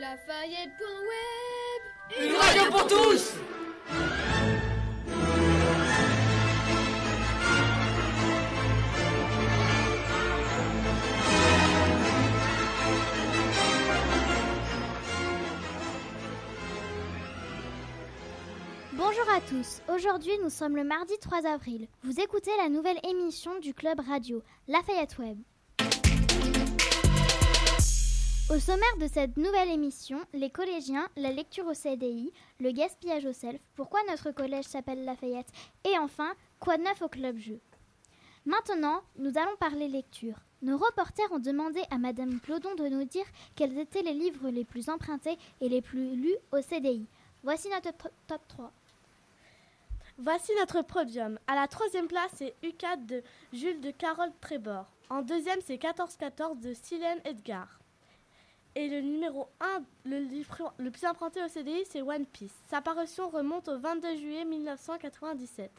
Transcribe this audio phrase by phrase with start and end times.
[0.00, 1.82] Lafayette.web
[2.22, 3.34] Une radio pour tous
[18.94, 21.88] Bonjour à tous, aujourd'hui nous sommes le mardi 3 avril.
[22.04, 25.36] Vous écoutez la nouvelle émission du club radio Lafayette Web.
[28.50, 33.32] Au sommaire de cette nouvelle émission, les collégiens, la lecture au CDI, le gaspillage au
[33.32, 35.46] self, pourquoi notre collège s'appelle Lafayette
[35.84, 37.60] et enfin, quoi de neuf au club jeu.
[38.44, 40.34] Maintenant, nous allons parler lecture.
[40.62, 44.64] Nos reporters ont demandé à Madame Clodon de nous dire quels étaient les livres les
[44.64, 47.06] plus empruntés et les plus lus au CDI.
[47.44, 47.92] Voici notre
[48.26, 48.72] top 3.
[50.18, 51.38] Voici notre podium.
[51.46, 54.86] À la troisième place, c'est U4 de Jules de Carole Trébor.
[55.08, 57.79] En deuxième, c'est 14-14 de Silène Edgar.
[58.76, 62.54] Et le numéro 1, le plus emprunté au CDI, c'est One Piece.
[62.68, 65.70] Sa parution remonte au 22 juillet 1997.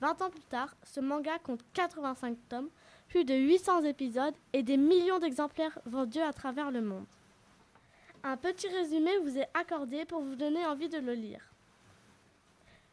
[0.00, 2.70] 20 ans plus tard, ce manga compte 85 tomes,
[3.08, 7.04] plus de 800 épisodes et des millions d'exemplaires vendus à travers le monde.
[8.22, 11.52] Un petit résumé vous est accordé pour vous donner envie de le lire.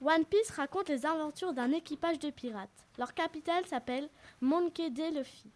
[0.00, 2.68] One Piece raconte les aventures d'un équipage de pirates.
[2.98, 4.08] Leur capitaine s'appelle
[4.40, 5.10] Monkey D.
[5.10, 5.50] Luffy.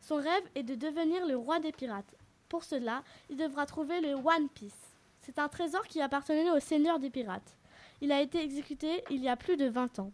[0.00, 2.14] Son rêve est de devenir le roi des pirates.
[2.50, 4.96] Pour cela, il devra trouver le One Piece.
[5.22, 7.56] C'est un trésor qui appartenait au seigneur des pirates.
[8.00, 10.10] Il a été exécuté il y a plus de 20 ans.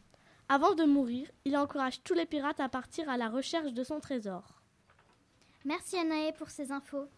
[0.51, 4.01] Avant de mourir, il encourage tous les pirates à partir à la recherche de son
[4.01, 4.61] trésor.
[5.65, 7.09] Merci Anaë pour ces infos.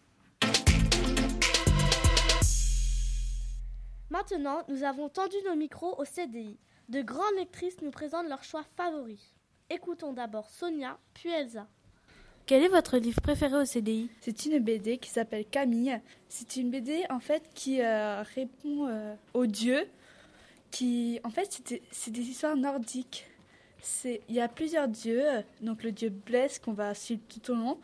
[4.09, 6.57] Maintenant, nous avons tendu nos micros au CDI.
[6.87, 9.35] De grandes lectrices nous présentent leurs choix favoris.
[9.69, 11.67] Écoutons d'abord Sonia, puis Elsa.
[12.49, 16.01] Quel est votre livre préféré au CDI C'est une BD qui s'appelle Camille.
[16.29, 19.85] C'est une BD en fait qui euh, répond euh, aux dieux.
[20.71, 21.61] Qui, en fait,
[21.91, 23.27] c'est des, histoires nordiques.
[24.07, 25.25] Il y a plusieurs dieux,
[25.61, 27.77] donc le dieu Blesse qu'on va suivre tout au long,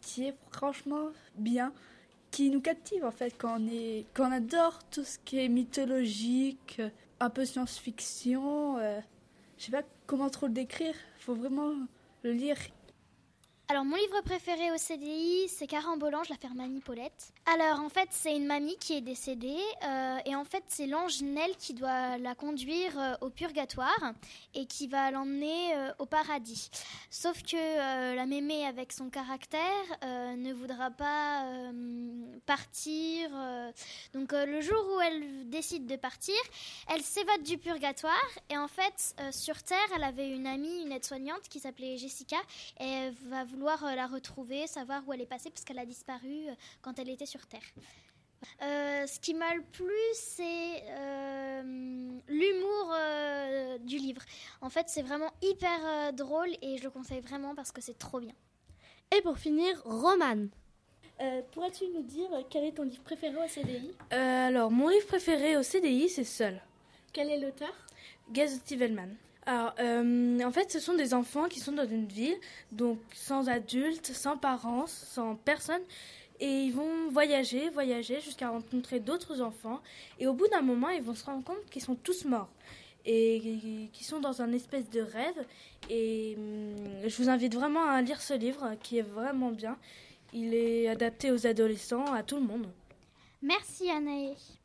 [0.00, 1.74] qui est franchement bien
[2.30, 5.48] qui nous captive en fait quand on est quand on adore tout ce qui est
[5.48, 6.80] mythologique,
[7.20, 8.78] un peu science-fiction.
[8.78, 8.98] Euh,
[9.58, 10.94] je sais pas comment trop le décrire.
[11.18, 11.74] Faut vraiment
[12.22, 12.56] le lire
[13.68, 17.32] alors, mon livre préféré au CDI, c'est Carambolange, la Fermanie Paulette.
[17.46, 21.20] Alors, en fait, c'est une mamie qui est décédée, euh, et en fait, c'est l'ange
[21.22, 24.12] Nel qui doit la conduire euh, au purgatoire
[24.54, 26.70] et qui va l'emmener euh, au paradis.
[27.10, 29.60] Sauf que la mémé, avec son caractère,
[30.02, 31.44] ne voudra pas
[32.44, 33.30] partir.
[34.14, 36.36] donc, le jour où elle décide de partir,
[36.88, 41.48] elle s'évade du purgatoire, et en fait, sur Terre, elle avait une amie, une aide-soignante
[41.48, 42.36] qui s'appelait Jessica,
[42.80, 45.86] et elle va vouloir euh, la retrouver, savoir où elle est passée, parce qu'elle a
[45.86, 47.62] disparu euh, quand elle était sur Terre.
[48.62, 50.82] Euh, ce qui m'a le plu, c'est
[52.28, 52.94] l'humour
[53.80, 54.20] du livre.
[54.60, 58.20] En fait, c'est vraiment hyper drôle et je le conseille vraiment parce que c'est trop
[58.20, 58.34] bien.
[59.16, 60.48] Et pour finir, Roman.
[61.52, 65.62] Pourrais-tu nous dire quel est ton livre préféré au CDI Alors, mon livre préféré au
[65.62, 66.60] CDI, c'est Seul.
[67.14, 67.72] Quel est l'auteur?
[68.30, 69.16] Gaz Stivelman.
[69.46, 72.36] Alors, euh, en fait, ce sont des enfants qui sont dans une ville,
[72.72, 75.82] donc sans adultes, sans parents, sans personne.
[76.40, 79.80] Et ils vont voyager, voyager jusqu'à rencontrer d'autres enfants.
[80.18, 82.48] Et au bout d'un moment, ils vont se rendre compte qu'ils sont tous morts.
[83.04, 85.46] Et qu'ils sont dans un espèce de rêve.
[85.88, 89.78] Et hum, je vous invite vraiment à lire ce livre qui est vraiment bien.
[90.32, 92.68] Il est adapté aux adolescents, à tout le monde.
[93.40, 94.58] Merci Anaïs.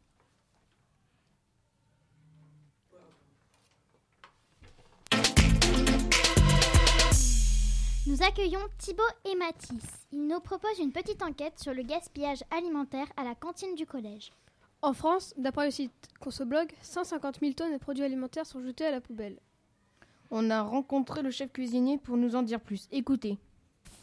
[8.08, 9.84] Nous accueillons Thibaut et Mathis.
[10.12, 14.32] Ils nous proposent une petite enquête sur le gaspillage alimentaire à la cantine du collège.
[14.82, 18.92] En France, d'après le site Consoblog, 150 000 tonnes de produits alimentaires sont jetés à
[18.92, 19.38] la poubelle.
[20.32, 22.88] On a rencontré le chef cuisinier pour nous en dire plus.
[22.92, 23.38] Écoutez.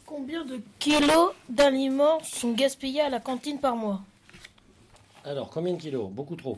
[0.05, 3.99] Combien de kilos d'aliments sont gaspillés à la cantine par mois?
[5.25, 6.09] Alors, combien de kilos?
[6.09, 6.57] Beaucoup trop.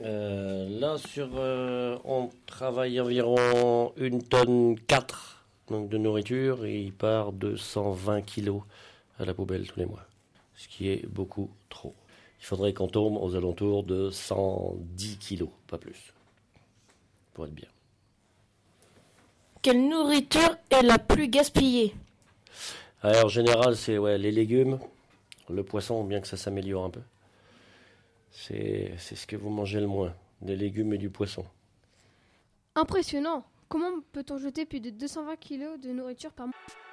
[0.00, 5.29] Euh, là, sur, euh, on travaille environ une tonne 4
[5.70, 8.62] donc de nourriture et il part de 120 kilos
[9.18, 10.04] à la poubelle tous les mois,
[10.54, 11.94] ce qui est beaucoup trop.
[12.40, 16.12] Il faudrait qu'on tombe aux alentours de 110 kilos, pas plus,
[17.34, 17.68] pour être bien.
[19.62, 21.94] Quelle nourriture est la plus gaspillée?
[23.02, 24.78] Alors, En général, c'est ouais, les légumes,
[25.50, 27.02] le poisson, bien que ça s'améliore un peu.
[28.30, 31.44] C'est ce que vous mangez le moins, des légumes et du poisson.
[32.74, 36.89] Impressionnant Comment peut-on jeter plus de 220 kg de nourriture par mois?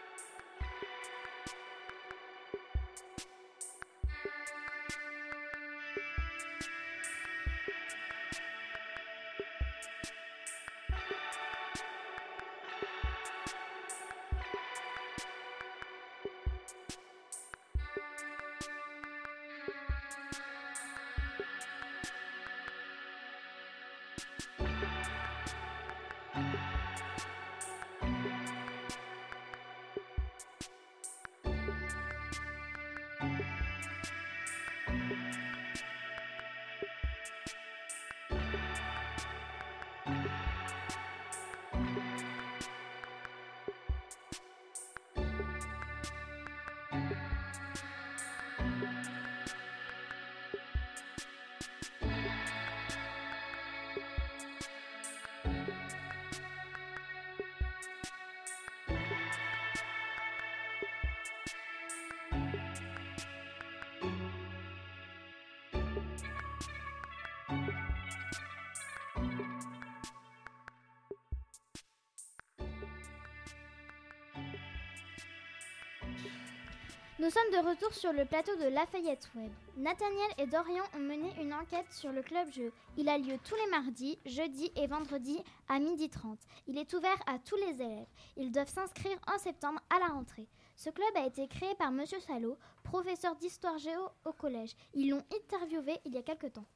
[77.19, 79.51] Nous sommes de retour sur le plateau de Lafayette Web.
[79.75, 82.71] Nathaniel et Dorian ont mené une enquête sur le club jeu.
[82.95, 86.37] Il a lieu tous les mardis, jeudis et vendredis à 12h30.
[86.67, 88.05] Il est ouvert à tous les élèves.
[88.37, 90.47] Ils doivent s'inscrire en septembre à la rentrée.
[90.75, 94.75] Ce club a été créé par Monsieur Salo, professeur d'histoire géo au collège.
[94.93, 96.67] Ils l'ont interviewé il y a quelque temps.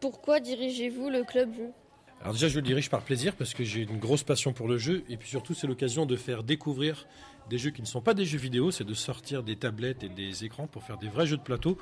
[0.00, 1.72] Pourquoi dirigez-vous le club jeu?
[2.20, 4.76] Alors déjà, je le dirige par plaisir parce que j'ai une grosse passion pour le
[4.76, 7.06] jeu et puis surtout, c'est l'occasion de faire découvrir
[7.48, 10.08] des jeux qui ne sont pas des jeux vidéo, c'est de sortir des tablettes et
[10.08, 11.78] des écrans pour faire des vrais jeux de plateau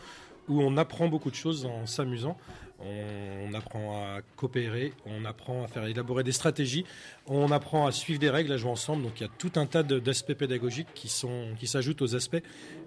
[0.48, 2.36] où on apprend beaucoup de choses en s'amusant.
[2.78, 6.84] On apprend à coopérer, on apprend à faire élaborer des stratégies,
[7.26, 9.02] on apprend à suivre des règles, à jouer ensemble.
[9.02, 12.42] Donc il y a tout un tas d'aspects pédagogiques qui, sont, qui s'ajoutent aux aspects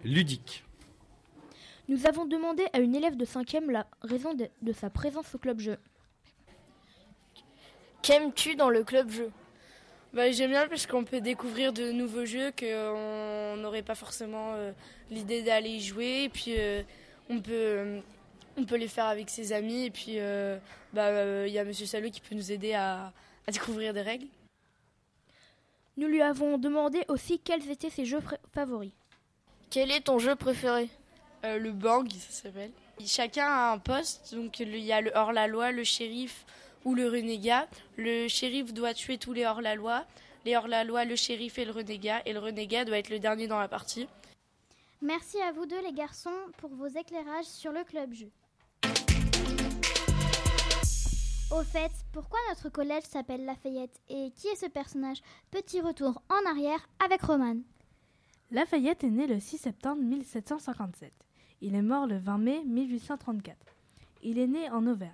[0.05, 0.63] ludiques.
[1.87, 5.39] Nous avons demandé à une élève de 5e la raison de, de sa présence au
[5.39, 5.77] club jeu.
[8.01, 9.31] Qu'aimes-tu dans le club jeu?
[10.13, 14.71] Bah, J'aime bien parce qu'on peut découvrir de nouveaux jeux qu'on n'aurait pas forcément euh,
[15.11, 16.23] l'idée d'aller y jouer.
[16.23, 16.81] Et puis euh,
[17.29, 18.01] on, peut,
[18.57, 19.85] on peut les faire avec ses amis.
[19.85, 20.57] Et puis euh,
[20.93, 23.11] bah, il y a Monsieur Salou qui peut nous aider à,
[23.47, 24.27] à, découvrir des règles.
[25.97, 28.21] Nous lui avons demandé aussi quels étaient ses jeux
[28.53, 28.91] favoris.
[29.69, 30.89] Quel est ton jeu préféré?
[31.43, 32.71] Le Bang, ça s'appelle.
[33.05, 34.33] Chacun a un poste.
[34.33, 36.45] Donc il y a le hors-la-loi, le shérif
[36.85, 37.67] ou le renégat.
[37.97, 40.05] Le shérif doit tuer tous les hors-la-loi.
[40.45, 42.21] Les hors-la-loi, le shérif et le renégat.
[42.25, 44.07] Et le renégat doit être le dernier dans la partie.
[45.01, 48.29] Merci à vous deux les garçons pour vos éclairages sur le club jeu.
[51.51, 55.21] Au fait, pourquoi notre collège s'appelle Lafayette et qui est ce personnage?
[55.49, 57.55] Petit retour en arrière avec Roman.
[58.51, 61.11] Lafayette est né le 6 septembre 1757.
[61.61, 63.57] Il est mort le 20 mai 1834.
[64.21, 65.11] Il est né en Auvergne.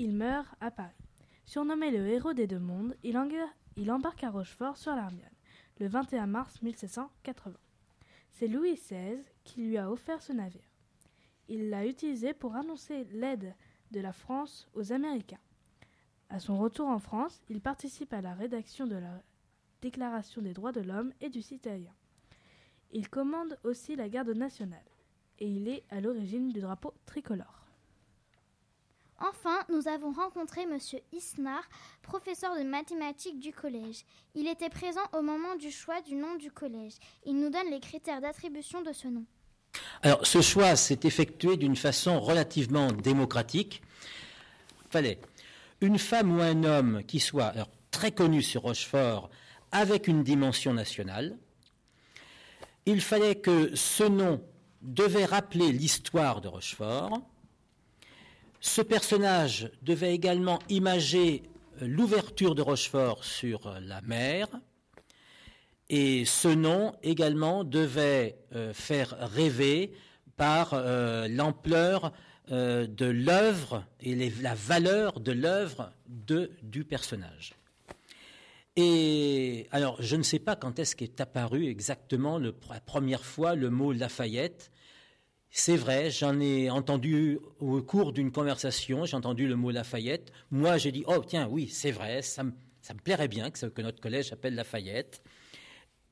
[0.00, 0.94] Il meurt à Paris.
[1.44, 3.18] Surnommé le héros des deux mondes, il,
[3.90, 5.28] embarque à Rochefort sur l'Armione
[5.80, 7.56] le 21 mars 1780.
[8.30, 10.70] C'est Louis XVI qui lui a offert ce navire.
[11.48, 13.56] Il l'a utilisé pour annoncer l'aide
[13.90, 15.40] de la France aux Américains.
[16.28, 19.22] À son retour en France, il participe à la rédaction de la
[19.80, 21.94] Déclaration des droits de l'homme et du citoyen.
[22.92, 24.78] Il commande aussi la garde nationale
[25.40, 27.67] et il est à l'origine du drapeau tricolore.
[29.20, 30.78] Enfin, nous avons rencontré M.
[31.12, 31.62] Isnar,
[32.02, 34.04] professeur de mathématiques du collège.
[34.34, 36.94] Il était présent au moment du choix du nom du collège.
[37.26, 39.24] Il nous donne les critères d'attribution de ce nom.
[40.02, 43.82] Alors, ce choix s'est effectué d'une façon relativement démocratique.
[44.86, 45.20] Il fallait
[45.80, 47.54] une femme ou un homme qui soit
[47.90, 49.30] très connu sur Rochefort
[49.72, 51.36] avec une dimension nationale.
[52.86, 54.40] Il fallait que ce nom
[54.80, 57.20] devait rappeler l'histoire de Rochefort
[58.60, 61.42] ce personnage devait également imager
[61.82, 64.48] euh, l'ouverture de Rochefort sur euh, la mer,
[65.88, 69.92] et ce nom également devait euh, faire rêver
[70.36, 70.80] par
[71.28, 72.12] l'ampleur
[72.48, 77.54] de l'œuvre et la valeur de l'œuvre du personnage.
[78.76, 82.52] Et alors, je ne sais pas quand est-ce qu'est apparu exactement la
[82.86, 84.70] première fois le mot Lafayette.
[85.50, 90.30] C'est vrai, j'en ai entendu au cours d'une conversation, j'ai entendu le mot Lafayette.
[90.50, 92.52] Moi, j'ai dit, oh tiens, oui, c'est vrai, ça me,
[93.02, 95.22] plairait bien que, que, notre collège s'appelle Lafayette.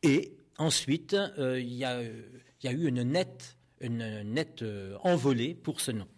[0.02, 6.08] Et ensuite, euh, il y, a eu une nette, euh, envolée pour ce nom.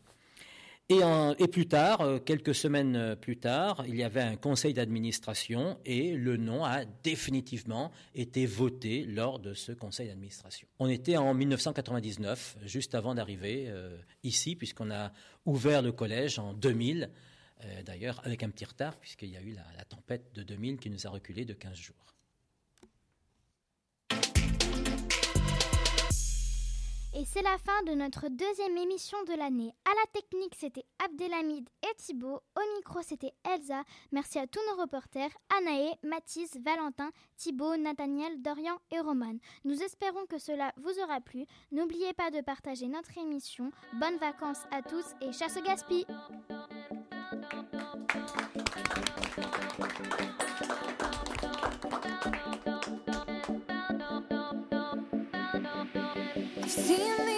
[0.91, 5.79] Et, plus tard, euh, quelques semaines euh, plus tard, il y avait un conseil d'administration
[5.85, 10.67] et le nom a définitivement été voté lors de ce conseil d'administration.
[10.79, 15.13] On était en 1999, juste avant d'arriver euh, ici, puisqu'on a
[15.45, 17.11] ouvert le collège en 2000,
[17.85, 20.89] d'ailleurs avec un petit retard, puisqu'il y a eu la, la tempête de 2000 qui
[20.89, 22.18] nous a reculé de 15 jours.
[27.19, 29.75] Et c'est la fin de notre deuxième émission de l'année.
[29.85, 32.41] À la technique, c'était Abdelhamid et Thibaut.
[32.55, 33.83] Au micro, c'était Elsa.
[34.13, 39.35] Merci à tous nos reporters, Anaé, Mathis, Valentin, Thibaut, Nathaniel, Dorian et Roman.
[39.65, 41.45] Nous espérons que cela vous aura plu.
[41.73, 43.73] N'oubliez pas de partager notre émission.
[43.95, 46.07] Bonnes vacances à tous et chasse au gaspille
[56.79, 57.38] See me.